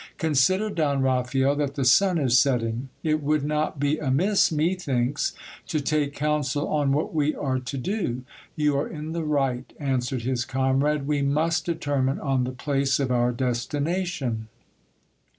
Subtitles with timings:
[0.17, 2.89] Consider, Don Raphael, that the sun is setting.
[3.03, 5.33] It would not be amiss, methinks,
[5.67, 8.23] to take counsel on what we are to do.
[8.55, 13.11] You are in the right, answered his comrade, we must determine on the place of
[13.11, 14.47] our destination.